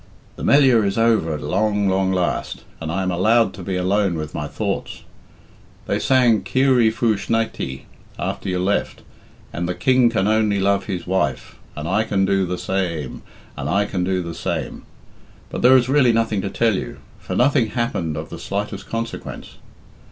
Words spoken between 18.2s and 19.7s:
the slightest consequence.